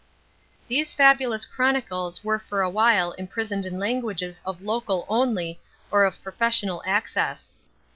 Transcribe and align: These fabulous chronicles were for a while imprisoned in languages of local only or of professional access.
These 0.65 0.93
fabulous 0.93 1.45
chronicles 1.45 2.23
were 2.23 2.39
for 2.39 2.63
a 2.63 2.69
while 2.71 3.11
imprisoned 3.11 3.67
in 3.67 3.77
languages 3.77 4.41
of 4.47 4.63
local 4.63 5.05
only 5.07 5.59
or 5.91 6.05
of 6.05 6.23
professional 6.23 6.81
access. 6.87 7.53